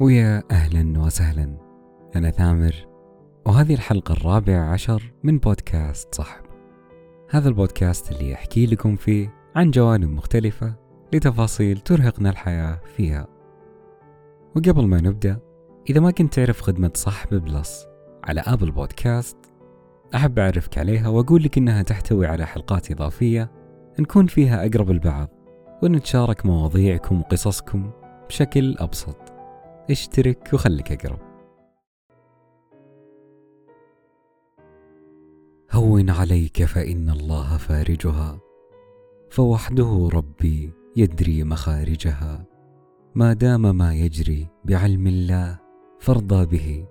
ويا 0.00 0.42
أهلا 0.50 1.00
وسهلا. 1.00 1.56
أنا 2.16 2.30
ثامر 2.30 2.74
وهذه 3.46 3.74
الحلقة 3.74 4.12
الرابعة 4.12 4.72
عشر 4.72 5.12
من 5.22 5.38
بودكاست 5.38 6.14
صحب 6.14 6.42
هذا 7.30 7.48
البودكاست 7.48 8.12
اللي 8.12 8.34
أحكي 8.34 8.66
لكم 8.66 8.96
فيه 8.96 9.34
عن 9.56 9.70
جوانب 9.70 10.10
مختلفة 10.10 10.74
لتفاصيل 11.12 11.78
ترهقنا 11.78 12.30
الحياة 12.30 12.80
فيها. 12.96 13.26
وقبل 14.56 14.86
ما 14.86 15.00
نبدأ 15.00 15.38
إذا 15.90 16.00
ما 16.00 16.10
كنت 16.10 16.34
تعرف 16.34 16.60
خدمة 16.60 16.90
صحب 16.94 17.34
Plus 17.34 17.86
على 18.24 18.40
Apple 18.40 18.70
Podcasts 18.70 19.36
أحب 20.14 20.38
أعرفك 20.38 20.78
عليها 20.78 21.08
وأقول 21.08 21.42
لك 21.42 21.58
إنها 21.58 21.82
تحتوي 21.82 22.26
على 22.26 22.46
حلقات 22.46 22.90
إضافية 22.90 23.50
نكون 23.98 24.26
فيها 24.26 24.66
أقرب 24.66 24.90
لبعض 24.90 25.28
ونتشارك 25.82 26.46
مواضيعكم 26.46 27.20
وقصصكم 27.20 27.90
بشكل 28.28 28.76
أبسط. 28.78 29.29
اشترك 29.90 30.50
وخليك 30.52 30.92
أقرب. 30.92 31.18
هون 35.72 36.10
عليك 36.10 36.64
فإن 36.64 37.10
الله 37.10 37.56
فارجها 37.56 38.40
فوحده 39.30 40.08
ربي 40.12 40.72
يدري 40.96 41.44
مخارجها. 41.44 42.44
ما 43.14 43.32
دام 43.32 43.76
ما 43.76 43.94
يجري 43.94 44.48
بعلم 44.64 45.06
الله 45.06 45.58
فارضى 45.98 46.46
به 46.46 46.86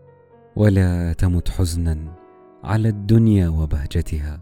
ولا 0.56 1.14
تمت 1.14 1.50
حزنا 1.50 2.16
على 2.64 2.90
الدنيا 2.90 3.50
وبهجتها. 3.50 4.42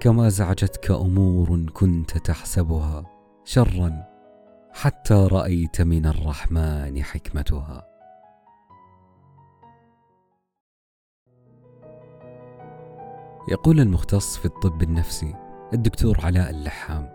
كما 0.00 0.26
ازعجتك 0.26 0.90
أمور 0.90 1.70
كنت 1.72 2.18
تحسبها 2.18 3.06
شرا 3.44 4.09
حتى 4.72 5.14
رأيت 5.14 5.80
من 5.80 6.06
الرحمن 6.06 7.02
حكمتها. 7.02 7.86
يقول 13.48 13.80
المختص 13.80 14.36
في 14.36 14.44
الطب 14.44 14.82
النفسي 14.82 15.34
الدكتور 15.74 16.20
علاء 16.24 16.50
اللحام 16.50 17.08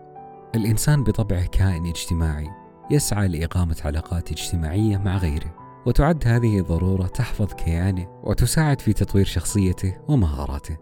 الإنسان 0.54 1.04
بطبعه 1.04 1.46
كائن 1.46 1.86
اجتماعي 1.86 2.50
يسعى 2.90 3.28
لإقامة 3.28 3.76
علاقات 3.84 4.30
اجتماعية 4.32 4.98
مع 4.98 5.16
غيره 5.16 5.54
وتعد 5.86 6.28
هذه 6.28 6.60
ضروره 6.60 7.06
تحفظ 7.06 7.52
كيانه 7.52 8.20
وتساعد 8.22 8.80
في 8.80 8.92
تطوير 8.92 9.24
شخصيته 9.24 9.96
ومهاراته. 10.08 10.76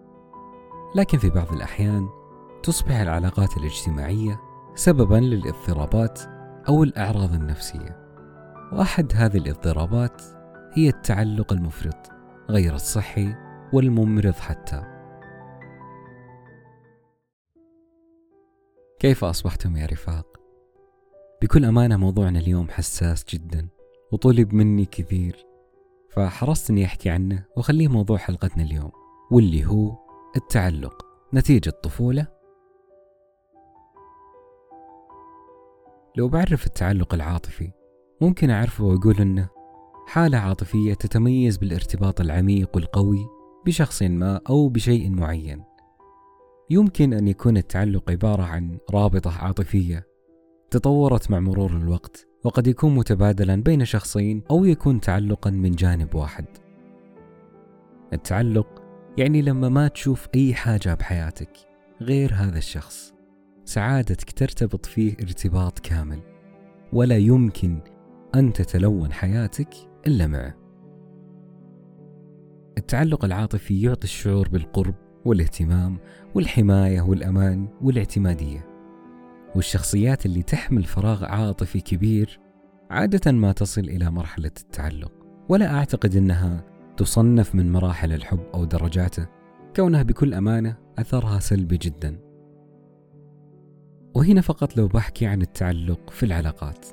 لكن 0.95 1.19
في 1.19 1.31
بعض 1.31 1.53
الأحيان 1.53 2.09
تصبح 2.63 2.95
العلاقات 2.95 3.57
الاجتماعية 3.57 4.41
سببا 4.75 5.17
للاضطرابات 5.17 6.34
أو 6.69 6.83
الأعراض 6.83 7.35
النفسية 7.35 8.05
وأحد 8.73 9.13
هذه 9.15 9.37
الاضطرابات 9.37 10.23
هي 10.73 10.89
التعلق 10.89 11.53
المفرط 11.53 12.11
غير 12.51 12.75
الصحي 12.75 13.35
والممرض 13.73 14.35
حتى 14.35 14.83
كيف 18.99 19.25
أصبحتم 19.25 19.77
يا 19.77 19.87
رفاق؟ 19.87 20.27
بكل 21.43 21.65
أمانة 21.65 21.97
موضوعنا 21.97 22.39
اليوم 22.39 22.69
حساس 22.69 23.25
جدا 23.29 23.69
وطلب 24.13 24.55
مني 24.55 24.85
كثير 24.85 25.47
فحرصت 26.11 26.71
أني 26.71 26.85
أحكي 26.85 27.11
عنه 27.11 27.45
وخليه 27.57 27.89
موضوع 27.89 28.17
حلقتنا 28.17 28.63
اليوم 28.63 28.91
واللي 29.31 29.67
هو 29.67 29.97
التعلق 30.37 31.07
نتيجة 31.35 31.71
طفولة 31.71 32.27
لو 36.17 36.29
بعرف 36.29 36.67
التعلق 36.67 37.15
العاطفي 37.15 37.71
ممكن 38.21 38.51
أعرفه 38.51 38.85
وأقول 38.85 39.17
أنه 39.21 39.49
حالة 40.07 40.39
عاطفية 40.39 40.95
تتميز 40.95 41.57
بالارتباط 41.57 42.21
العميق 42.21 42.71
والقوي 42.75 43.27
بشخص 43.67 44.03
ما 44.03 44.41
أو 44.49 44.69
بشيء 44.69 45.11
معين. 45.11 45.65
يمكن 46.71 47.13
أن 47.13 47.29
يكون 47.29 47.57
التعلق 47.57 48.11
عبارة 48.11 48.43
عن 48.43 48.79
رابطة 48.91 49.45
عاطفية 49.45 50.07
تطورت 50.71 51.31
مع 51.31 51.41
مرور 51.41 51.71
الوقت 51.71 52.27
وقد 52.45 52.67
يكون 52.67 52.95
متبادلا 52.95 53.63
بين 53.63 53.85
شخصين 53.85 54.43
أو 54.51 54.65
يكون 54.65 55.01
تعلقا 55.01 55.51
من 55.51 55.71
جانب 55.71 56.15
واحد. 56.15 56.47
التعلق 58.13 58.83
يعني 59.19 59.43
لما 59.43 59.69
ما 59.69 59.89
تشوف 59.89 60.29
أي 60.35 60.55
حاجة 60.55 60.95
بحياتك 60.95 61.51
غير 62.01 62.35
هذا 62.35 62.59
الشخص. 62.59 63.14
سعادتك 63.65 64.33
ترتبط 64.33 64.87
فيه 64.87 65.17
ارتباط 65.23 65.79
كامل 65.79 66.21
ولا 66.93 67.17
يمكن 67.17 67.81
أن 68.35 68.53
تتلون 68.53 69.13
حياتك 69.13 69.75
إلا 70.07 70.27
معه. 70.27 70.55
التعلق 72.79 73.25
العاطفي 73.25 73.83
يعطي 73.83 74.05
الشعور 74.05 74.49
بالقرب 74.49 74.95
والاهتمام 75.25 75.99
والحماية 76.35 77.01
والأمان 77.01 77.69
والاعتمادية 77.83 78.67
والشخصيات 79.55 80.27
اللي 80.27 80.43
تحمل 80.43 80.85
فراغ 80.85 81.25
عاطفي 81.25 81.81
كبير 81.81 82.41
عادة 82.91 83.33
ما 83.33 83.53
تصل 83.53 83.81
إلى 83.81 84.11
مرحلة 84.11 84.51
التعلق 84.61 85.13
ولا 85.49 85.75
أعتقد 85.75 86.17
أنها 86.17 86.65
تصنف 86.97 87.55
من 87.55 87.73
مراحل 87.73 88.13
الحب 88.13 88.41
أو 88.55 88.65
درجاته 88.65 89.27
كونها 89.77 90.03
بكل 90.03 90.35
أمانة 90.35 90.77
أثرها 90.99 91.39
سلبي 91.39 91.77
جدا. 91.77 92.24
وهنا 94.15 94.41
فقط 94.41 94.77
لو 94.77 94.89
بحكي 94.89 95.27
عن 95.27 95.43
التعلق 95.43 96.11
في 96.11 96.23
العلاقات. 96.23 96.87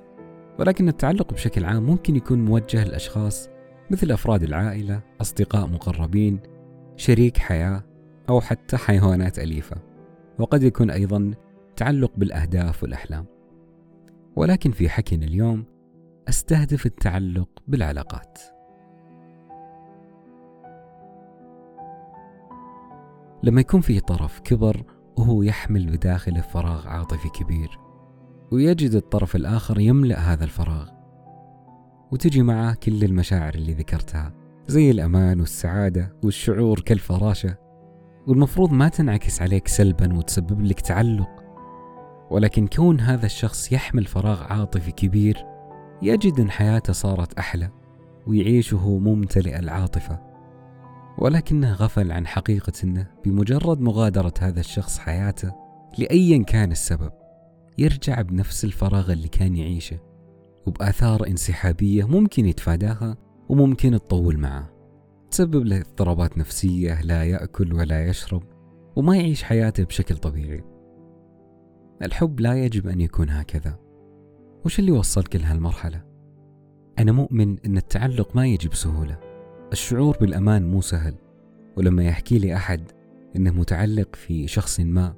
ولكن 0.60 0.88
التعلق 0.88 1.34
بشكل 1.34 1.66
عام 1.66 1.84
ممكن 1.84 2.16
يكون 2.16 2.46
موجه 2.46 2.84
لأشخاص 2.84 3.50
مثل 3.92 4.12
أفراد 4.12 4.44
العائلة 4.44 5.02
أصدقاء 5.22 5.68
مقربين 5.68 6.40
شريك 6.96 7.38
حياة 7.38 7.84
أو 8.30 8.42
حتى 8.42 8.78
حيوانات 8.78 9.40
أليفة. 9.40 9.78
وقد 10.40 10.64
يكون 10.64 10.90
أيضا 10.90 11.32
تعلق 11.76 12.12
بالأهداف 12.18 12.84
والأحلام. 12.84 13.26
ولكن 14.36 14.72
في 14.72 14.90
حكينا 14.90 15.26
اليوم 15.26 15.66
أستهدف 16.30 16.86
التعلق 16.86 17.50
بالعلاقات. 17.68 18.40
لما 23.44 23.62
يكون 23.62 23.82
في 23.82 24.00
طرف 24.00 24.40
كبر 24.40 24.84
وهو 25.18 25.44
يحمل 25.44 25.86
بداخله 25.86 26.42
فراغ 26.42 26.88
عاطفي 26.88 27.30
كبير 27.30 27.80
ويجد 28.52 28.96
الطرف 28.96 29.36
الآخر 29.36 29.80
يملأ 29.80 30.20
هذا 30.20 30.44
الفراغ. 30.44 30.90
وتجي 32.12 32.44
معه 32.44 32.74
كل 32.74 33.04
المشاعر 33.04 33.56
اللي 33.56 33.74
ذكرتها 33.74 34.34
زي 34.68 34.92
الأمان 34.92 35.40
والسعادة 35.40 36.16
والشعور 36.24 36.80
كالفراشة 36.80 37.56
والمفروض 38.28 38.72
ما 38.72 38.90
تنعكس 38.90 39.42
عليك 39.42 39.68
سلبا 39.68 40.18
وتسبب 40.18 40.62
لك 40.62 40.82
تعلق. 40.82 41.30
ولكن 42.32 42.68
كون 42.68 43.00
هذا 43.00 43.26
الشخص 43.26 43.72
يحمل 43.72 44.06
فراغ 44.06 44.44
عاطفي 44.44 44.92
كبير 44.92 45.46
يجد 46.02 46.40
أن 46.40 46.52
حياته 46.52 46.94
صارت 46.94 47.34
أحلى 47.34 47.70
ويعيش 48.28 48.74
وهو 48.74 49.00
ممتلئ 49.00 49.60
العاطفة. 49.60 50.31
ولكنه 51.22 51.74
غفل 51.74 52.12
عن 52.12 52.28
حقيقة 52.28 52.74
أنه 52.84 53.08
بمجرد 53.26 53.82
مغادرة 53.82 54.34
هذا 54.40 54.60
الشخص 54.60 54.98
حياته 54.98 55.54
لأيا 55.98 56.44
كان 56.44 56.72
السبب 56.72 57.12
يرجع 57.78 58.22
بنفس 58.22 58.66
الفراغ 58.66 59.12
اللي 59.12 59.28
كان 59.28 59.56
يعيشه 59.56 60.00
وبآثار 60.68 61.28
انسحابية 61.28 62.08
ممكن 62.08 62.46
يتفاداها 62.46 63.18
وممكن 63.50 63.92
تطول 63.92 64.38
معه 64.38 64.70
تسبب 65.32 65.66
له 65.66 65.78
اضطرابات 65.78 66.38
نفسية 66.38 67.02
لا 67.02 67.24
يأكل 67.24 67.74
ولا 67.74 68.08
يشرب 68.08 68.44
وما 68.96 69.18
يعيش 69.18 69.44
حياته 69.44 69.84
بشكل 69.84 70.18
طبيعي. 70.18 70.64
الحب 72.02 72.40
لا 72.40 72.66
يجب 72.66 72.88
أن 72.88 73.02
يكون 73.02 73.30
هكذا. 73.30 73.80
وش 74.66 74.80
اللي 74.80 74.92
وصلك 74.92 75.36
لهالمرحلة؟ 75.36 76.04
أنا 77.00 77.12
مؤمن 77.12 77.60
أن 77.66 77.78
التعلق 77.78 78.36
ما 78.36 78.48
يجي 78.48 78.68
بسهولة 78.68 79.31
الشعور 79.72 80.18
بالأمان 80.18 80.72
مو 80.72 80.82
سهل 80.82 81.14
ولما 81.78 82.04
يحكي 82.04 82.40
لي 82.40 82.56
أحد 82.56 82.92
إنه 83.36 83.52
متعلق 83.52 84.16
في 84.16 84.48
شخص 84.48 84.80
ما 84.80 85.14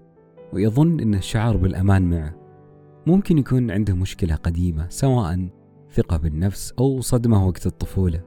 ويظن 0.54 1.00
إنه 1.00 1.20
شعر 1.20 1.58
بالأمان 1.58 2.10
معه 2.10 2.36
ممكن 3.08 3.38
يكون 3.38 3.72
عنده 3.72 3.96
مشكلة 3.96 4.36
قديمة 4.36 4.90
سواء 4.90 5.50
ثقة 5.92 6.18
بالنفس 6.18 6.74
أو 6.80 7.02
صدمة 7.02 7.48
وقت 7.48 7.66
الطفولة. 7.66 8.22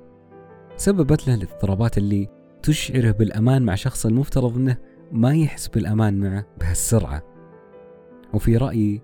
سببت 0.77 1.29
له 1.29 1.35
الاضطرابات 1.35 1.99
اللي 1.99 2.29
تشعره 2.63 3.11
بالأمان 3.11 3.63
مع 3.63 3.75
شخص 3.75 4.07
المفترض 4.07 4.57
أنه 4.57 4.77
ما 5.13 5.35
يحس 5.35 5.69
بالأمان 5.69 6.21
معه 6.21 6.47
بهالسرعة. 6.61 7.23
وفي 8.35 8.57
رأيي 8.57 9.03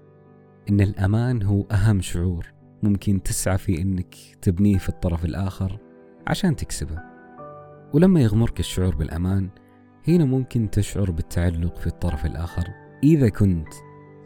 أن 0.71 0.81
الأمان 0.81 1.43
هو 1.43 1.63
أهم 1.63 2.01
شعور 2.01 2.47
ممكن 2.83 3.23
تسعى 3.23 3.59
في 3.59 3.83
أنك 3.83 4.15
تبنيه 4.43 4.79
في 4.79 4.89
الطرف 4.89 5.25
الآخر 5.25 5.79
عشان 6.27 6.57
تكسبه. 6.57 7.12
ولما 7.94 8.21
يغمرك 8.21 8.61
الشعور 8.61 8.94
بالأمان 8.94 9.49
هنا 10.09 10.25
ممكن 10.25 10.71
تشعر 10.71 11.11
بالتعلق 11.11 11.77
في 11.77 11.87
الطرف 11.87 12.27
الآخر. 12.27 12.69
إذا 13.03 13.29
كنت 13.29 13.69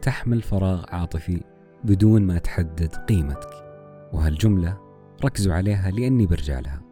تحمل 0.02 0.42
فراغ 0.42 0.84
عاطفي 0.88 1.40
بدون 1.84 2.22
ما 2.22 2.38
تحدد 2.38 2.94
قيمتك 2.94 3.50
وهالجملة 4.12 4.78
ركزوا 5.24 5.54
عليها 5.54 5.90
لأني 5.90 6.26
برجع 6.26 6.60
لها. 6.60 6.82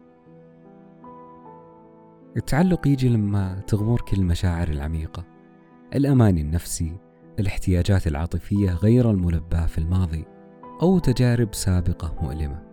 التعلق 2.37 2.87
يجي 2.87 3.09
لما 3.09 3.59
تغمرك 3.67 4.13
المشاعر 4.13 4.67
العميقة 4.67 5.23
الأمان 5.95 6.37
النفسي 6.37 6.97
الاحتياجات 7.39 8.07
العاطفية 8.07 8.71
غير 8.71 9.11
الملباة 9.11 9.65
في 9.65 9.77
الماضي 9.77 10.25
أو 10.81 10.99
تجارب 10.99 11.53
سابقة 11.53 12.15
مؤلمة. 12.21 12.63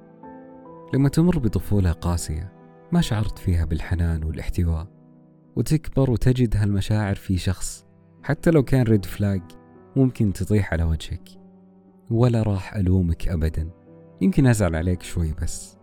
لما 0.95 1.09
تمر 1.09 1.39
بطفولة 1.39 1.93
قاسية 1.93 2.53
ما 2.93 3.01
شعرت 3.01 3.39
فيها 3.39 3.65
بالحنان 3.65 4.25
والاحتواء 4.25 4.87
وتكبر 5.57 6.11
وتجد 6.11 6.57
هالمشاعر 6.57 7.15
في 7.15 7.39
شخص 7.39 7.87
حتى 8.23 8.51
لو 8.51 8.63
كان 8.63 8.83
ريد 8.83 9.05
فلاج 9.05 9.43
ممكن 9.97 10.33
تطيح 10.33 10.73
على 10.73 10.83
وجهك. 10.83 11.29
ولا 12.11 12.43
راح 12.43 12.75
ألومك 12.75 13.29
أبدا. 13.29 13.71
يمكن 14.21 14.47
أزعل 14.47 14.77
عليك 14.77 15.03
شوي 15.03 15.35
بس. 15.43 15.77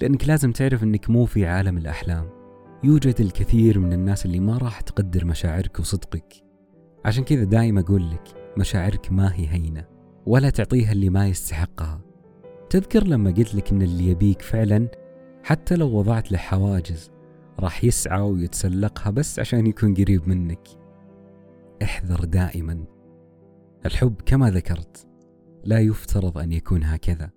لأنك 0.00 0.28
لازم 0.28 0.52
تعرف 0.52 0.82
أنك 0.82 1.10
مو 1.10 1.24
في 1.24 1.46
عالم 1.46 1.78
الأحلام. 1.78 2.28
يوجد 2.84 3.20
الكثير 3.20 3.78
من 3.78 3.92
الناس 3.92 4.26
اللي 4.26 4.40
ما 4.40 4.58
راح 4.58 4.80
تقدر 4.80 5.24
مشاعرك 5.24 5.80
وصدقك. 5.80 6.34
عشان 7.04 7.24
كذا 7.24 7.44
دايم 7.44 7.78
أقول 7.78 8.10
لك 8.10 8.52
مشاعرك 8.58 9.12
ما 9.12 9.34
هي 9.34 9.48
هينة 9.48 9.84
ولا 10.26 10.50
تعطيها 10.50 10.92
اللي 10.92 11.10
ما 11.10 11.28
يستحقها. 11.28 12.00
تذكر 12.70 13.04
لما 13.04 13.30
قلت 13.30 13.54
لك 13.54 13.72
إن 13.72 13.82
اللي 13.82 14.10
يبيك 14.10 14.42
فعلا 14.42 14.88
حتى 15.46 15.76
لو 15.76 15.98
وضعت 15.98 16.32
له 16.32 16.38
حواجز 16.38 17.10
راح 17.60 17.84
يسعى 17.84 18.20
ويتسلقها 18.20 19.10
بس 19.10 19.38
عشان 19.38 19.66
يكون 19.66 19.94
قريب 19.94 20.28
منك. 20.28 20.68
احذر 21.82 22.24
دائما. 22.24 22.84
الحب 23.86 24.14
كما 24.26 24.50
ذكرت 24.50 25.08
لا 25.64 25.78
يفترض 25.78 26.38
أن 26.38 26.52
يكون 26.52 26.84
هكذا 26.84 27.30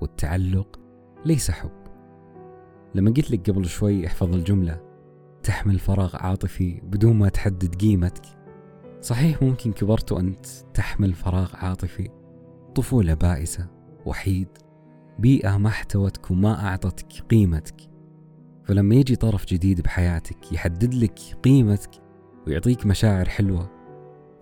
والتعلق 0.00 0.80
ليس 1.24 1.50
حب. 1.50 1.70
لما 2.94 3.10
قلت 3.10 3.30
لك 3.30 3.50
قبل 3.50 3.64
شوي 3.64 4.06
احفظ 4.06 4.34
الجملة 4.34 4.80
تحمل 5.42 5.78
فراغ 5.78 6.16
عاطفي 6.16 6.80
بدون 6.80 7.16
ما 7.16 7.28
تحدد 7.28 7.74
قيمتك. 7.74 8.26
صحيح 9.00 9.42
ممكن 9.42 9.72
كبرت 9.72 10.12
وأنت 10.12 10.46
تحمل 10.74 11.12
فراغ 11.12 11.56
عاطفي 11.56 12.10
طفولة 12.74 13.14
بائسة 13.14 13.66
وحيد 14.06 14.48
بيئة 15.20 15.56
ما 15.56 15.68
احتوتك 15.68 16.30
وما 16.30 16.66
أعطتك 16.66 17.22
قيمتك. 17.30 17.74
فلما 18.64 18.94
يجي 18.94 19.16
طرف 19.16 19.46
جديد 19.46 19.80
بحياتك 19.80 20.52
يحدد 20.52 20.94
لك 20.94 21.18
قيمتك 21.42 21.90
ويعطيك 22.46 22.86
مشاعر 22.86 23.28
حلوة 23.28 23.70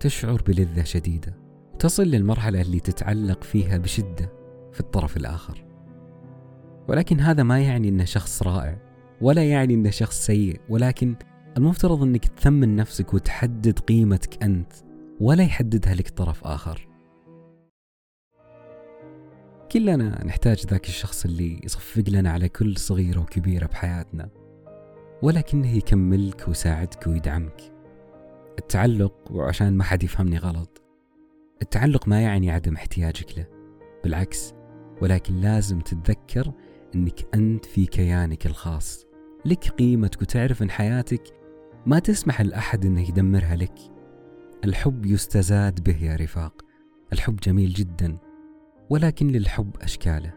تشعر 0.00 0.42
بلذة 0.46 0.82
شديدة 0.82 1.38
تصل 1.78 2.02
للمرحلة 2.02 2.60
اللي 2.60 2.80
تتعلق 2.80 3.44
فيها 3.44 3.78
بشدة 3.78 4.32
في 4.72 4.80
الطرف 4.80 5.16
الآخر. 5.16 5.64
ولكن 6.88 7.20
هذا 7.20 7.42
ما 7.42 7.60
يعني 7.60 7.88
أنه 7.88 8.04
شخص 8.04 8.42
رائع 8.42 8.78
ولا 9.20 9.44
يعني 9.44 9.75
أنه 9.75 9.90
شخص 9.90 10.26
سيء 10.26 10.60
ولكن 10.69 11.14
المفترض 11.56 12.02
أنك 12.02 12.25
تثمن 12.25 12.76
نفسك 12.76 13.14
وتحدد 13.14 13.78
قيمتك 13.78 14.42
أنت 14.42 14.72
ولا 15.20 15.42
يحددها 15.42 15.94
لك 15.94 16.08
طرف 16.08 16.44
آخر. 16.44 16.88
كلنا 19.72 20.24
نحتاج 20.24 20.66
ذاك 20.66 20.88
الشخص 20.88 21.24
اللي 21.24 21.60
يصفق 21.64 22.04
لنا 22.08 22.30
على 22.30 22.48
كل 22.48 22.76
صغيرة 22.76 23.20
وكبيرة 23.20 23.66
بحياتنا 23.66 24.30
ولكنه 25.22 25.76
يكملك 25.76 26.48
ويساعدك 26.48 27.06
ويدعمك. 27.06 27.72
التعلق 28.58 29.14
وعشان 29.30 29.76
ما 29.76 29.84
حد 29.84 30.02
يفهمني 30.02 30.38
غلط. 30.38 30.82
التعلق 31.62 32.08
ما 32.08 32.20
يعني 32.20 32.50
عدم 32.50 32.74
احتياجك 32.74 33.38
له 33.38 33.46
بالعكس 34.04 34.54
ولكن 35.02 35.36
لازم 35.36 35.80
تتذكر 35.80 36.52
إنك 36.94 37.34
أنت 37.34 37.64
في 37.64 37.86
كيانك 37.86 38.46
الخاص. 38.46 39.06
لك 39.44 39.68
قيمتك 39.68 40.22
وتعرف 40.22 40.62
إن 40.62 40.70
حياتك 40.70 41.22
ما 41.86 41.98
تسمح 41.98 42.40
لأحد 42.40 42.84
إنه 42.84 43.08
يدمرها 43.08 43.56
لك. 43.56 43.78
الحب 44.64 45.06
يستزاد 45.06 45.84
به 45.84 46.04
يا 46.04 46.16
رفاق. 46.16 46.62
الحب 47.12 47.36
جميل 47.36 47.72
جدا. 47.72 48.27
ولكن 48.90 49.29
للحب 49.29 49.70
أشكاله 49.82 50.32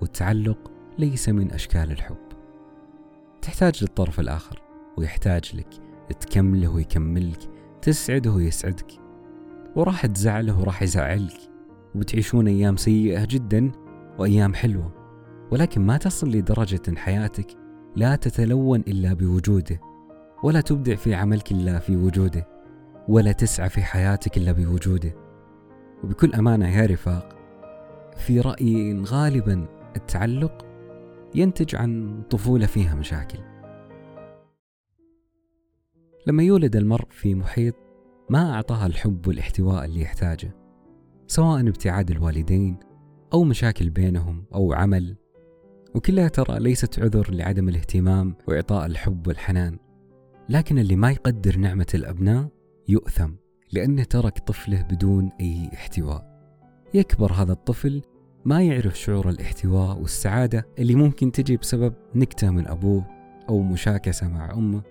والتعلق 0.00 0.70
ليس 0.98 1.28
من 1.28 1.52
أشكال 1.52 1.92
الحب. 1.92 2.16
تحتاج 3.42 3.82
للطرف 3.82 4.20
الآخر 4.20 4.62
ويحتاج 4.98 5.56
لك 5.56 5.68
تكمله 6.20 6.68
ويكملك 6.68 7.38
تسعده 7.82 8.30
ويسعدك 8.30 8.92
وراح 9.76 10.06
تزعله 10.06 10.60
وراح 10.60 10.82
يزعلك 10.82 11.50
وبتعيشون 11.94 12.48
أيام 12.48 12.76
سيئة 12.76 13.24
جدا 13.24 13.72
وأيام 14.18 14.54
حلوة 14.54 14.92
ولكن 15.50 15.80
ما 15.80 15.96
تصل 15.96 16.28
لدرجة 16.28 16.82
إن 16.88 16.98
حياتك 16.98 17.46
لا 17.96 18.16
تتلون 18.16 18.80
إلا 18.80 19.12
بوجوده 19.14 19.80
ولا 20.42 20.60
تبدع 20.60 20.94
في 20.94 21.14
عملك 21.14 21.52
إلا 21.52 21.78
في 21.78 21.96
وجوده 21.96 22.48
ولا 23.08 23.32
تسعى 23.32 23.68
في 23.68 23.82
حياتك 23.82 24.36
إلا 24.36 24.52
بوجوده. 24.52 25.14
وبكل 26.04 26.34
أمانة 26.34 26.76
يا 26.76 26.86
رفاق 26.86 27.35
في 28.16 28.40
رأيي 28.40 29.02
غالبا 29.02 29.66
التعلق 29.96 30.66
ينتج 31.34 31.76
عن 31.76 32.22
طفولة 32.30 32.66
فيها 32.66 32.94
مشاكل. 32.94 33.38
لما 36.26 36.42
يولد 36.42 36.76
المرء 36.76 37.06
في 37.10 37.34
محيط 37.34 37.74
ما 38.30 38.54
أعطاه 38.54 38.86
الحب 38.86 39.28
والاحتواء 39.28 39.84
اللي 39.84 40.00
يحتاجه 40.00 40.56
سواء 41.26 41.60
ابتعاد 41.60 42.10
الوالدين 42.10 42.76
أو 43.32 43.44
مشاكل 43.44 43.90
بينهم 43.90 44.44
أو 44.54 44.72
عمل 44.72 45.16
وكلها 45.94 46.28
ترى 46.28 46.58
ليست 46.58 47.00
عذر 47.00 47.30
لعدم 47.30 47.68
الاهتمام 47.68 48.34
وإعطاء 48.48 48.86
الحب 48.86 49.26
والحنان. 49.26 49.78
لكن 50.48 50.78
اللي 50.78 50.96
ما 50.96 51.10
يقدر 51.10 51.56
نعمة 51.56 51.86
الأبناء 51.94 52.48
يؤثم 52.88 53.30
لأنه 53.72 54.04
ترك 54.04 54.38
طفله 54.38 54.82
بدون 54.82 55.30
أي 55.40 55.70
احتواء. 55.74 56.35
يكبر 56.94 57.32
هذا 57.32 57.52
الطفل 57.52 58.02
ما 58.44 58.62
يعرف 58.62 58.98
شعور 58.98 59.28
الاحتواء 59.28 59.98
والسعادة 59.98 60.66
اللي 60.78 60.94
ممكن 60.94 61.32
تجي 61.32 61.56
بسبب 61.56 61.94
نكتة 62.14 62.50
من 62.50 62.66
أبوه 62.66 63.04
أو 63.48 63.62
مشاكسة 63.62 64.28
مع 64.28 64.52
أمه 64.52 64.82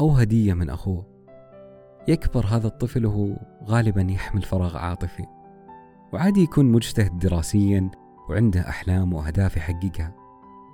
أو 0.00 0.10
هدية 0.10 0.54
من 0.54 0.70
أخوه. 0.70 1.06
يكبر 2.08 2.46
هذا 2.46 2.66
الطفل 2.66 3.06
وهو 3.06 3.36
غالبا 3.64 4.06
يحمل 4.10 4.42
فراغ 4.42 4.76
عاطفي 4.76 5.24
وعادي 6.12 6.42
يكون 6.42 6.64
مجتهد 6.72 7.18
دراسيا 7.18 7.90
وعنده 8.28 8.60
أحلام 8.60 9.12
وأهداف 9.12 9.56
يحققها 9.56 10.14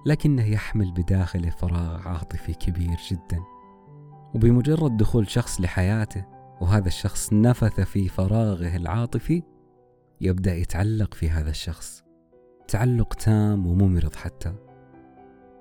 لكنه 0.06 0.44
يحمل 0.44 0.92
بداخله 0.92 1.50
فراغ 1.50 2.08
عاطفي 2.08 2.54
كبير 2.54 2.96
جدا. 3.10 3.40
وبمجرد 4.34 4.96
دخول 4.96 5.30
شخص 5.30 5.60
لحياته 5.60 6.24
وهذا 6.60 6.88
الشخص 6.88 7.32
نفث 7.32 7.80
في 7.80 8.08
فراغه 8.08 8.76
العاطفي 8.76 9.42
يبدأ 10.20 10.54
يتعلق 10.54 11.14
في 11.14 11.30
هذا 11.30 11.50
الشخص. 11.50 12.04
تعلق 12.68 13.14
تام 13.14 13.66
وممرض 13.66 14.16
حتى. 14.16 14.54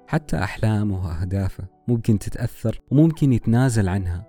حتى 0.08 0.38
أحلامه 0.38 1.06
وأهدافه 1.06 1.68
ممكن 1.88 2.20
تتأثر 2.20 2.82
وممكن 2.92 3.34
يتنازل 3.34 3.90
عنها 3.90 4.28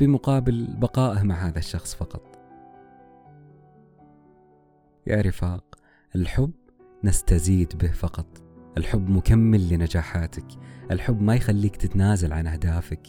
بمقابل 0.00 0.76
بقائه 0.78 1.22
مع 1.22 1.34
هذا 1.34 1.58
الشخص 1.58 1.94
فقط. 1.94 2.38
يا 5.06 5.20
رفاق 5.20 5.74
الحب 6.14 6.52
نستزيد 7.04 7.78
به 7.78 7.92
فقط. 7.92 8.42
الحب 8.78 9.10
مكمل 9.10 9.68
لنجاحاتك. 9.68 10.46
الحب 10.90 11.22
ما 11.22 11.34
يخليك 11.34 11.76
تتنازل 11.76 12.32
عن 12.32 12.46
أهدافك. 12.46 13.02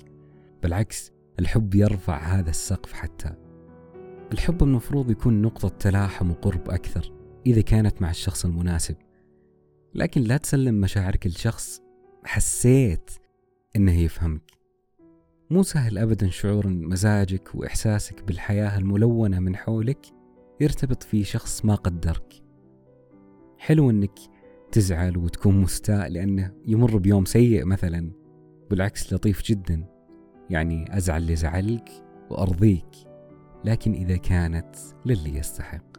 بالعكس 0.64 1.12
الحب 1.40 1.76
يرفع 1.76 2.18
هذا 2.18 2.50
السقف 2.50 2.94
حتى. 2.94 3.47
الحب 4.32 4.64
المفروض 4.64 5.12
يكون 5.12 5.42
نقطة 5.42 5.70
تلاحم 5.70 6.32
وقرب 6.32 6.70
أكثر 6.70 7.14
إذا 7.46 7.62
كانت 7.62 8.02
مع 8.02 8.10
الشخص 8.10 8.46
المناسب. 8.46 8.96
لكن 9.96 10.22
لا 10.22 10.38
تسلم 10.38 10.82
مشاعرك 10.82 11.28
لشخص 11.28 11.82
حسيت 12.24 13.12
إنه 13.76 14.00
يفهمك. 14.00 14.52
مو 15.50 15.64
سهل 15.64 15.98
أبدا 15.98 16.30
شعور 16.30 16.68
مزاجك 16.68 17.56
وإحساسك 17.56 18.24
بالحياة 18.24 18.78
الملونة 18.78 19.40
من 19.40 19.56
حولك 19.56 20.06
يرتبط 20.62 21.04
في 21.04 21.24
شخص 21.24 21.66
ما 21.66 21.76
قدرك. 21.76 22.44
حلو 23.58 23.90
إنك 23.90 24.20
تزعل 24.72 25.18
وتكون 25.18 25.62
مستاء 25.62 26.10
لأنه 26.10 26.54
يمر 26.66 26.98
بيوم 26.98 27.26
سيء 27.26 27.66
مثلا 27.66 28.12
بالعكس 28.70 29.14
لطيف 29.14 29.44
جدا. 29.44 29.88
يعني 30.50 30.98
أزعل 30.98 31.28
لزعلك 31.28 31.90
وأرضيك. 32.30 33.08
لكن 33.66 33.94
إذا 33.94 34.18
كانت 34.18 34.76
للي 35.06 35.38
يستحق. 35.38 35.98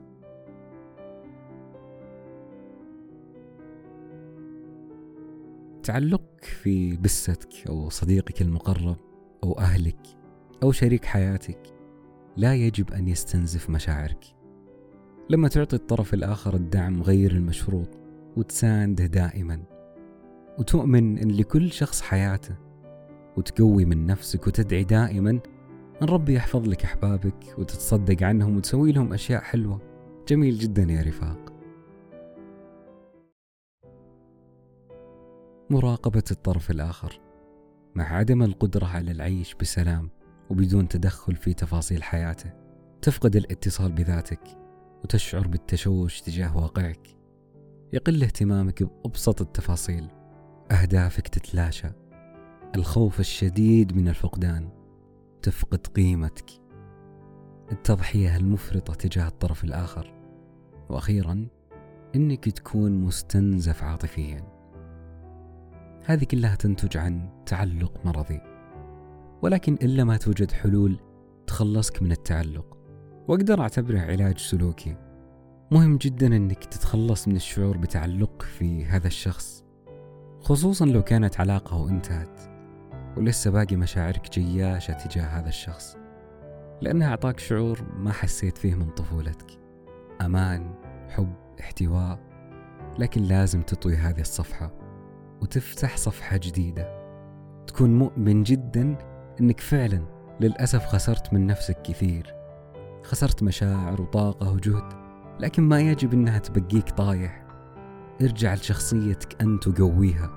تعلقك 5.82 6.44
في 6.44 6.96
بستك 6.96 7.68
أو 7.68 7.88
صديقك 7.88 8.42
المقرب 8.42 8.96
أو 9.44 9.58
أهلك 9.58 10.00
أو 10.62 10.72
شريك 10.72 11.04
حياتك 11.04 11.74
لا 12.36 12.54
يجب 12.54 12.92
أن 12.92 13.08
يستنزف 13.08 13.70
مشاعرك. 13.70 14.24
لما 15.30 15.48
تعطي 15.48 15.76
الطرف 15.76 16.14
الآخر 16.14 16.54
الدعم 16.54 17.02
غير 17.02 17.30
المشروط 17.30 17.88
وتسانده 18.36 19.06
دائما 19.06 19.62
وتؤمن 20.58 21.18
أن 21.18 21.30
لكل 21.30 21.72
شخص 21.72 22.02
حياته 22.02 22.54
وتقوي 23.36 23.84
من 23.84 24.06
نفسك 24.06 24.46
وتدعي 24.46 24.84
دائما 24.84 25.40
أن 26.02 26.06
ربي 26.06 26.34
يحفظ 26.34 26.68
لك 26.68 26.84
أحبابك 26.84 27.58
وتتصدق 27.58 28.22
عنهم 28.22 28.56
وتسوي 28.56 28.92
لهم 28.92 29.12
أشياء 29.12 29.40
حلوة. 29.40 29.80
جميل 30.28 30.58
جدا 30.58 30.82
يا 30.82 31.02
رفاق. 31.02 31.52
مراقبة 35.70 36.24
الطرف 36.30 36.70
الآخر. 36.70 37.20
مع 37.94 38.04
عدم 38.16 38.42
القدرة 38.42 38.86
على 38.86 39.10
العيش 39.10 39.54
بسلام 39.54 40.10
وبدون 40.50 40.88
تدخل 40.88 41.36
في 41.36 41.54
تفاصيل 41.54 42.02
حياته 42.02 42.52
تفقد 43.02 43.36
الاتصال 43.36 43.92
بذاتك 43.92 44.40
وتشعر 45.04 45.48
بالتشوش 45.48 46.20
تجاه 46.20 46.56
واقعك. 46.56 47.16
يقل 47.92 48.22
اهتمامك 48.22 48.82
بأبسط 48.82 49.40
التفاصيل 49.40 50.08
أهدافك 50.70 51.28
تتلاشى. 51.28 51.88
الخوف 52.76 53.20
الشديد 53.20 53.96
من 53.96 54.08
الفقدان 54.08 54.77
تفقد 55.42 55.86
قيمتك. 55.86 56.50
التضحية 57.72 58.36
المفرطة 58.36 58.94
تجاه 58.94 59.28
الطرف 59.28 59.64
الآخر. 59.64 60.14
وأخيرا 60.88 61.46
إنك 62.14 62.48
تكون 62.48 62.92
مستنزف 63.00 63.82
عاطفيا. 63.82 64.58
هذه 66.04 66.24
كلها 66.24 66.54
تنتج 66.54 66.96
عن 66.96 67.28
تعلق 67.46 68.06
مرضي. 68.06 68.40
ولكن 69.42 69.74
إلا 69.74 70.04
ما 70.04 70.16
توجد 70.16 70.52
حلول 70.52 71.00
تخلصك 71.46 72.02
من 72.02 72.12
التعلق. 72.12 72.78
وأقدر 73.28 73.60
أعتبره 73.60 73.98
علاج 74.00 74.38
سلوكي. 74.38 74.96
مهم 75.70 75.96
جدا 75.96 76.26
أنك 76.26 76.64
تتخلص 76.64 77.28
من 77.28 77.36
الشعور 77.36 77.76
بتعلق 77.76 78.42
في 78.42 78.84
هذا 78.84 79.06
الشخص. 79.06 79.64
خصوصا 80.40 80.86
لو 80.86 81.02
كانت 81.02 81.40
علاقة 81.40 81.76
وانتهت 81.76 82.57
ولسه 83.16 83.50
باقي 83.50 83.76
مشاعرك 83.76 84.30
جياشة 84.30 84.92
تجاه 84.92 85.24
هذا 85.24 85.48
الشخص. 85.48 85.96
لأنه 86.80 87.08
أعطاك 87.08 87.38
شعور 87.38 87.78
ما 87.96 88.12
حسيت 88.12 88.58
فيه 88.58 88.74
من 88.74 88.90
طفولتك. 88.90 89.58
أمان 90.20 90.74
حب 91.08 91.32
احتواء. 91.60 92.18
لكن 92.98 93.22
لازم 93.22 93.62
تطوي 93.62 93.96
هذه 93.96 94.20
الصفحة 94.20 94.72
وتفتح 95.42 95.96
صفحة 95.96 96.36
جديدة. 96.36 96.98
تكون 97.66 97.98
مؤمن 97.98 98.42
جدا 98.42 98.96
أنك 99.40 99.60
فعلا 99.60 100.02
للأسف 100.40 100.86
خسرت 100.86 101.32
من 101.32 101.46
نفسك 101.46 101.82
كثير. 101.82 102.34
خسرت 103.02 103.42
مشاعر 103.42 104.02
وطاقة 104.02 104.52
وجهد 104.52 104.92
لكن 105.40 105.62
ما 105.62 105.80
يجب 105.80 106.12
أنها 106.12 106.38
تبقيك 106.38 106.90
طايح. 106.90 107.44
ارجع 108.22 108.54
لشخصيتك 108.54 109.42
أنت 109.42 109.68
وقويها. 109.68 110.30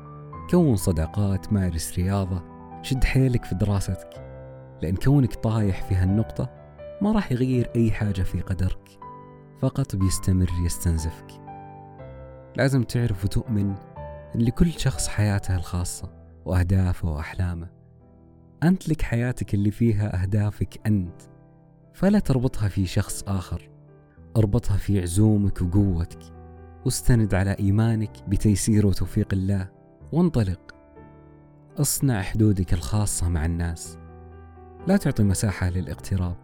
كون 0.49 0.75
صداقات 0.75 1.53
مارس 1.53 1.99
رياضة 1.99 2.50
شد 2.81 3.03
حيلك 3.03 3.45
في 3.45 3.55
دراستك 3.55 4.09
لأن 4.81 4.95
كونك 4.95 5.33
طايح 5.33 5.83
في 5.83 5.95
هالنقطة 5.95 6.49
ما 7.01 7.11
راح 7.11 7.31
يغير 7.31 7.69
أي 7.75 7.91
حاجة 7.91 8.21
في 8.21 8.41
قدرك 8.41 8.99
فقط 9.61 9.95
بيستمر 9.95 10.49
يستنزفك. 10.65 11.27
لازم 12.55 12.83
تعرف 12.83 13.25
وتؤمن 13.25 13.75
أن 14.35 14.41
لكل 14.41 14.71
شخص 14.71 15.07
حياته 15.07 15.55
الخاصة 15.55 16.09
وأهدافه 16.45 17.11
وأحلامه. 17.11 17.69
أنت 18.63 18.89
لك 18.89 19.01
حياتك 19.01 19.53
اللي 19.53 19.71
فيها 19.71 20.21
أهدافك 20.21 20.87
أنت 20.87 21.21
فلا 21.93 22.19
تربطها 22.19 22.67
في 22.67 22.85
شخص 22.85 23.23
آخر 23.23 23.69
اربطها 24.37 24.77
في 24.77 25.01
عزومك 25.01 25.61
وقوتك 25.61 26.19
واستند 26.85 27.33
على 27.33 27.55
إيمانك 27.59 28.23
بتيسير 28.27 28.87
وتوفيق 28.87 29.33
الله 29.33 29.69
وانطلق. 30.11 30.70
اصنع 31.79 32.21
حدودك 32.21 32.73
الخاصة 32.73 33.29
مع 33.29 33.45
الناس. 33.45 33.97
لا 34.87 34.97
تعطي 34.97 35.23
مساحة 35.23 35.69
للاقتراب. 35.69 36.35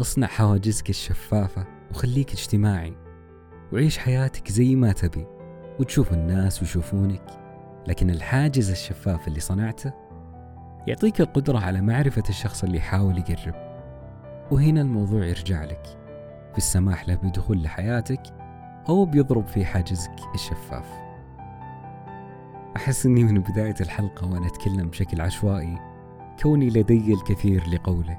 اصنع 0.00 0.26
حواجزك 0.26 0.90
الشفافة 0.90 1.66
وخليك 1.90 2.32
اجتماعي. 2.32 2.96
وعيش 3.72 3.98
حياتك 3.98 4.48
زي 4.48 4.74
ما 4.76 4.92
تبي. 4.92 5.26
وتشوف 5.80 6.12
الناس 6.12 6.62
ويشوفونك. 6.62 7.40
لكن 7.86 8.10
الحاجز 8.10 8.70
الشفاف 8.70 9.28
اللي 9.28 9.40
صنعته 9.40 9.92
يعطيك 10.86 11.20
القدرة 11.20 11.58
على 11.58 11.80
معرفة 11.80 12.22
الشخص 12.28 12.64
اللي 12.64 12.76
يحاول 12.76 13.18
يقرب. 13.18 13.54
وهنا 14.50 14.80
الموضوع 14.80 15.24
يرجع 15.24 15.64
لك. 15.64 15.98
في 16.52 16.58
السماح 16.58 17.08
له 17.08 17.14
بدخول 17.14 17.62
لحياتك 17.62 18.22
أو 18.88 19.04
بيضرب 19.04 19.46
في 19.46 19.64
حاجزك 19.64 20.16
الشفاف. 20.34 21.05
أحس 22.76 23.06
أني 23.06 23.24
من 23.24 23.40
بداية 23.40 23.74
الحلقة 23.80 24.32
وأنا 24.32 24.46
أتكلم 24.46 24.88
بشكل 24.88 25.20
عشوائي 25.20 25.78
كوني 26.42 26.68
لدي 26.68 27.14
الكثير 27.14 27.68
لقوله. 27.68 28.18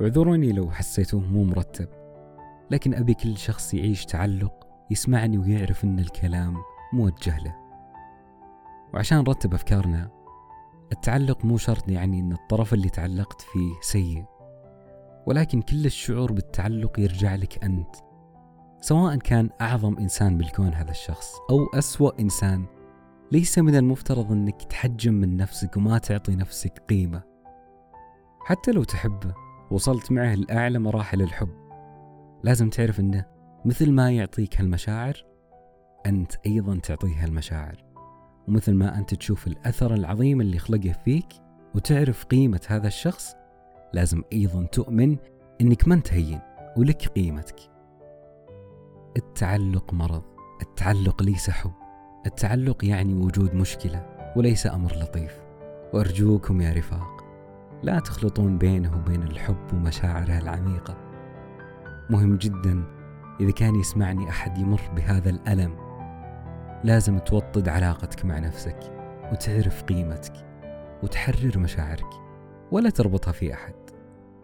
واعذروني 0.00 0.52
لو 0.52 0.70
حسيتوه 0.70 1.20
مو 1.20 1.44
مرتب 1.44 1.88
لكن 2.70 2.94
أبي 2.94 3.14
كل 3.14 3.36
شخص 3.36 3.74
يعيش 3.74 4.04
تعلق 4.04 4.66
يسمعني 4.90 5.38
ويعرف 5.38 5.84
أن 5.84 5.98
الكلام 5.98 6.56
موجه 6.92 7.38
له. 7.38 7.54
وعشان 8.94 9.18
نرتب 9.18 9.54
أفكارنا 9.54 10.10
التعلق 10.92 11.44
مو 11.44 11.56
شرط 11.56 11.88
يعني 11.88 12.20
أن 12.20 12.32
الطرف 12.32 12.74
اللي 12.74 12.88
تعلقت 12.88 13.40
فيه 13.40 13.72
سيء 13.80 14.24
ولكن 15.26 15.62
كل 15.62 15.86
الشعور 15.86 16.32
بالتعلق 16.32 17.00
يرجع 17.00 17.34
لك 17.34 17.64
أنت 17.64 17.96
سواء 18.80 19.16
كان 19.16 19.50
أعظم 19.60 19.96
إنسان 19.98 20.38
بالكون 20.38 20.74
هذا 20.74 20.90
الشخص 20.90 21.32
أو 21.50 21.66
أسوأ 21.74 22.20
إنسان 22.20 22.77
ليس 23.32 23.58
من 23.58 23.76
المفترض 23.76 24.32
أنك 24.32 24.62
تحجم 24.62 25.14
من 25.14 25.36
نفسك 25.36 25.76
وما 25.76 25.98
تعطي 25.98 26.36
نفسك 26.36 26.82
قيمة. 26.88 27.22
حتى 28.40 28.70
لو 28.70 28.84
تحبه 28.84 29.34
وصلت 29.70 30.12
معه 30.12 30.34
لأعلى 30.34 30.78
مراحل 30.78 31.22
الحب. 31.22 31.48
لازم 32.42 32.70
تعرف 32.70 33.00
أنه 33.00 33.24
مثل 33.64 33.92
ما 33.92 34.10
يعطيك 34.10 34.60
هالمشاعر 34.60 35.24
أنت 36.06 36.32
أيضا 36.46 36.78
تعطيه 36.78 37.24
هالمشاعر. 37.24 37.84
ومثل 38.48 38.74
ما 38.74 38.98
أنت 38.98 39.14
تشوف 39.14 39.46
الأثر 39.46 39.94
العظيم 39.94 40.40
اللي 40.40 40.58
خلقه 40.58 40.92
فيك 41.04 41.28
وتعرف 41.74 42.24
قيمة 42.24 42.60
هذا 42.68 42.86
الشخص 42.86 43.34
لازم 43.92 44.22
أيضا 44.32 44.66
تؤمن 44.66 45.16
أنك 45.60 45.88
ما 45.88 45.94
أنت 45.94 46.12
هين 46.12 46.40
ولك 46.76 47.06
قيمتك. 47.06 47.60
التعلق 49.16 49.94
مرض 49.94 50.22
التعلق 50.62 51.22
ليس 51.22 51.50
حب. 51.50 51.87
التعلق 52.28 52.84
يعني 52.84 53.14
وجود 53.14 53.54
مشكلة 53.54 54.06
وليس 54.36 54.66
أمر 54.66 54.92
لطيف. 54.96 55.42
وأرجوكم 55.92 56.60
يا 56.60 56.72
رفاق 56.72 57.24
لا 57.82 58.00
تخلطون 58.00 58.58
بينه 58.58 58.96
وبين 58.96 59.22
الحب 59.22 59.72
ومشاعره 59.72 60.38
العميقة. 60.38 60.96
مهم 62.10 62.36
جدا 62.36 62.84
إذا 63.40 63.50
كان 63.50 63.74
يسمعني 63.74 64.28
أحد 64.28 64.58
يمر 64.58 64.80
بهذا 64.96 65.30
الألم. 65.30 65.76
لازم 66.84 67.18
توطد 67.18 67.68
علاقتك 67.68 68.24
مع 68.24 68.38
نفسك 68.38 68.78
وتعرف 69.32 69.82
قيمتك 69.82 70.32
وتحرر 71.02 71.58
مشاعرك 71.58 72.10
ولا 72.72 72.90
تربطها 72.90 73.32
في 73.32 73.54
أحد. 73.54 73.74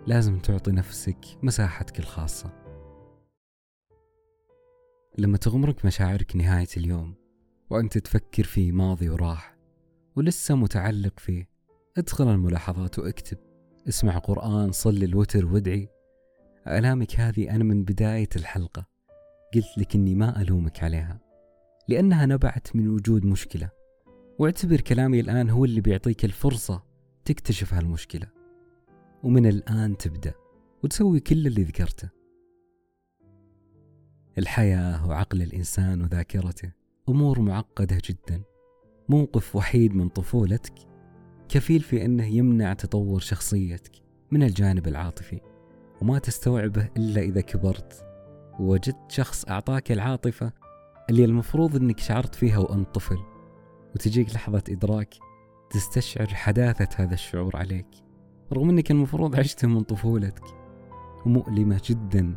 لازم 0.06 0.38
تعطي 0.38 0.72
نفسك 0.72 1.18
مساحتك 1.42 1.98
الخاصة. 1.98 2.50
لما 5.18 5.36
تغمرك 5.36 5.84
مشاعرك 5.84 6.36
نهاية 6.36 6.66
اليوم 6.76 7.23
وأنت 7.70 7.98
تفكر 7.98 8.44
في 8.44 8.72
ماضي 8.72 9.08
وراح 9.08 9.56
ولسه 10.16 10.54
متعلق 10.54 11.20
فيه. 11.20 11.48
ادخل 11.96 12.28
الملاحظات 12.28 12.98
واكتب. 12.98 13.38
اسمع 13.88 14.18
قرآن 14.18 14.72
صل 14.72 15.02
الوتر 15.02 15.46
وادعي. 15.46 15.88
آلامك 16.66 17.20
هذه 17.20 17.50
أنا 17.50 17.64
من 17.64 17.84
بداية 17.84 18.28
الحلقة. 18.36 18.86
قلت 19.54 19.78
لك 19.78 19.94
إني 19.94 20.14
ما 20.14 20.42
ألومك 20.42 20.82
عليها 20.82 21.20
لأنها 21.88 22.26
نبعت 22.26 22.76
من 22.76 22.88
وجود 22.88 23.24
مشكلة. 23.24 23.70
واعتبر 24.38 24.80
كلامي 24.80 25.20
الآن 25.20 25.50
هو 25.50 25.64
اللي 25.64 25.80
بيعطيك 25.80 26.24
الفرصة 26.24 26.82
تكتشف 27.24 27.74
هالمشكلة. 27.74 28.26
ومن 29.22 29.46
الآن 29.46 29.96
تبدأ 29.96 30.34
وتسوي 30.84 31.20
كل 31.20 31.46
اللي 31.46 31.62
ذكرته. 31.62 32.08
الحياة 34.38 35.08
وعقل 35.08 35.42
الإنسان 35.42 36.02
وذاكرته. 36.02 36.83
أمور 37.08 37.40
معقدة 37.40 37.98
جدا 38.04 38.42
موقف 39.08 39.56
وحيد 39.56 39.94
من 39.94 40.08
طفولتك 40.08 40.74
كفيل 41.48 41.80
في 41.80 42.04
أنه 42.04 42.26
يمنع 42.26 42.72
تطور 42.72 43.20
شخصيتك 43.20 43.92
من 44.30 44.42
الجانب 44.42 44.88
العاطفي 44.88 45.40
وما 46.00 46.18
تستوعبه 46.18 46.88
إلا 46.96 47.20
إذا 47.20 47.40
كبرت. 47.40 48.06
ووجدت 48.60 49.10
شخص 49.10 49.44
أعطاك 49.44 49.92
العاطفة 49.92 50.52
اللي 51.10 51.24
المفروض 51.24 51.76
أنك 51.76 52.00
شعرت 52.00 52.34
فيها 52.34 52.58
وأنت 52.58 52.94
طفل 52.94 53.18
وتجيك 53.94 54.34
لحظة 54.34 54.62
إدراك 54.68 55.14
تستشعر 55.70 56.26
حداثة 56.26 56.88
هذا 56.96 57.14
الشعور 57.14 57.56
عليك 57.56 57.88
رغم 58.52 58.70
أنك 58.70 58.90
المفروض 58.90 59.36
عشته 59.36 59.68
من 59.68 59.80
طفولتك 59.80 60.44
ومؤلمة 61.26 61.80
جدا 61.84 62.36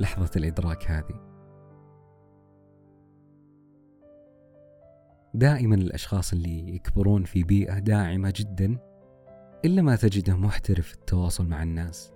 لحظة 0.00 0.30
الإدراك 0.36 0.90
هذه. 0.90 1.29
دائما 5.34 5.74
الأشخاص 5.74 6.32
اللي 6.32 6.74
يكبرون 6.74 7.24
في 7.24 7.42
بيئة 7.42 7.78
داعمة 7.78 8.32
جدا 8.36 8.78
إلا 9.64 9.82
ما 9.82 9.96
تجده 9.96 10.36
محترف 10.36 10.94
التواصل 10.94 11.46
مع 11.46 11.62
الناس 11.62 12.12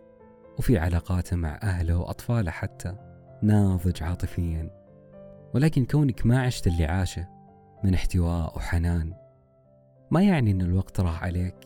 وفي 0.59 0.79
علاقاته 0.79 1.37
مع 1.37 1.59
أهله 1.63 1.97
وأطفاله 1.97 2.51
حتى 2.51 2.97
ناضج 3.43 4.03
عاطفيا. 4.03 4.71
ولكن 5.55 5.85
كونك 5.85 6.27
ما 6.27 6.43
عشت 6.43 6.67
اللي 6.67 6.85
عاشه 6.85 7.29
من 7.85 7.95
احتواء 7.95 8.57
وحنان 8.57 9.15
ما 10.11 10.23
يعني 10.23 10.51
أن 10.51 10.61
الوقت 10.61 11.01
راح 11.01 11.25
عليك 11.25 11.57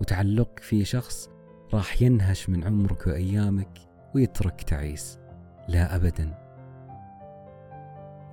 وتعلقك 0.00 0.58
في 0.58 0.84
شخص 0.84 1.30
راح 1.74 2.02
ينهش 2.02 2.48
من 2.48 2.64
عمرك 2.64 3.06
وأيامك 3.06 3.78
ويترك 4.14 4.62
تعيس. 4.62 5.18
لا 5.68 5.96
أبدا. 5.96 6.34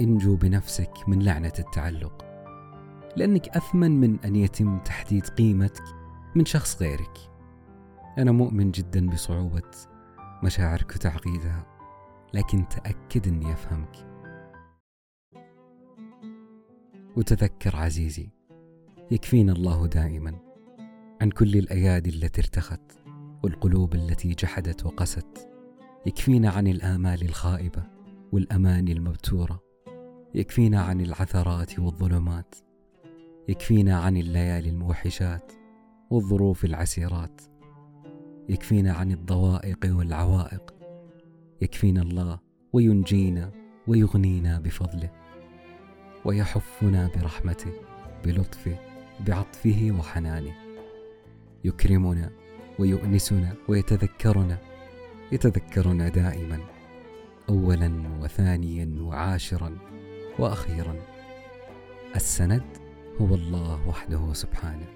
انجو 0.01 0.35
بنفسك 0.35 0.91
من 1.07 1.24
لعنة 1.24 1.53
التعلق. 1.59 2.25
لأنك 3.17 3.50
أثمن 3.50 4.00
من 4.00 4.19
أن 4.19 4.36
يتم 4.36 4.79
تحديد 4.79 5.25
قيمتك 5.25 5.84
من 6.36 6.45
شخص 6.45 6.81
غيرك. 6.81 7.17
أنا 8.17 8.31
مؤمن 8.31 8.72
جدا 8.72 9.10
بصعوبة 9.10 9.72
مشاعرك 10.43 10.95
وتعقيدها 10.95 11.65
لكن 12.34 12.67
تأكد 12.67 13.27
أني 13.27 13.53
أفهمك. 13.53 14.07
وتذكر 17.17 17.75
عزيزي 17.75 18.29
يكفينا 19.12 19.53
الله 19.53 19.88
دائما 19.88 20.39
عن 21.22 21.29
كل 21.29 21.57
الأيادي 21.57 22.10
التي 22.10 22.41
ارتخت 22.41 22.91
والقلوب 23.43 23.95
التي 23.95 24.34
جحدت 24.34 24.86
وقست. 24.86 25.50
يكفينا 26.05 26.50
عن 26.50 26.67
الآمال 26.67 27.22
الخائبة 27.22 27.84
والأماني 28.31 28.91
المبتورة. 28.91 29.60
يكفينا 30.36 30.81
عن 30.81 31.01
العثرات 31.01 31.79
والظلمات. 31.79 32.55
يكفينا 33.49 33.99
عن 33.99 34.17
الليالي 34.17 34.69
الموحشات 34.69 35.51
والظروف 36.09 36.65
العسيرات. 36.65 37.41
يكفينا 38.49 38.93
عن 38.93 39.11
الضوائق 39.11 39.79
والعوائق. 39.85 40.75
يكفينا 41.61 42.01
الله 42.01 42.39
وينجينا 42.73 43.51
ويغنينا 43.87 44.59
بفضله. 44.59 45.09
ويحفنا 46.25 47.09
برحمته 47.15 47.71
بلطفه 48.25 48.77
بعطفه 49.27 49.95
وحنانه. 49.99 50.53
يكرمنا 51.63 52.31
ويؤنسنا 52.79 53.53
ويتذكرنا. 53.67 54.57
يتذكرنا 55.31 56.09
دائما 56.09 56.59
اولا 57.49 57.91
وثانيا 58.21 58.95
وعاشرا 59.01 59.77
وأخيرا. 60.39 60.95
السند 62.15 62.85
هو 63.22 63.36
الله 63.36 63.88
وحده 63.88 64.34
سبحانه 64.34 64.88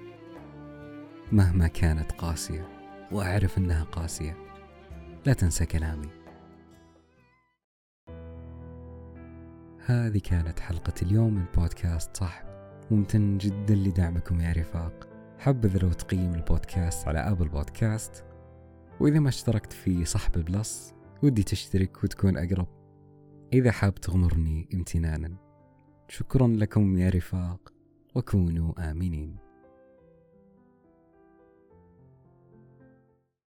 مهما 1.32 1.68
كانت 1.68 2.12
قاسية 2.12 2.68
وأعرف 3.12 3.58
أنها 3.58 3.84
قاسية. 3.84 4.38
لا 5.26 5.34
تنسى 5.34 5.66
كلامي. 5.66 6.10
هذه 9.86 10.18
كانت 10.24 10.60
حلقة 10.60 10.94
اليوم 11.02 11.34
من 11.34 11.46
بودكاست 11.58 12.18
صحب. 12.18 12.44
ممتن 12.92 13.38
جدا 13.38 13.76
لدعمكم 13.76 14.42
يا 14.42 14.54
رفاق. 14.54 15.08
حبذا 15.38 15.80
لو 15.80 15.92
تقيم 15.92 16.34
البودكاست 16.34 17.08
على 17.08 17.20
Apple 17.20 17.50
Podcasts. 17.50 18.26
وإذا 19.00 19.20
ما 19.20 19.30
اشتركت 19.30 19.74
في 19.74 20.06
صحب 20.06 20.32
Plus 20.32 20.94
ودي 21.24 21.44
تشترك 21.44 22.04
وتكون 22.04 22.38
أقرب. 22.38 22.68
إذا 23.54 23.72
حاب 23.72 23.96
تغمرني 23.96 24.70
امتنانا. 24.74 25.38
شكرا 26.08 26.48
لكم 26.48 26.98
يا 26.98 27.10
رفاق. 27.10 27.79
وكونوا 28.16 28.92
آمنين. 28.92 29.49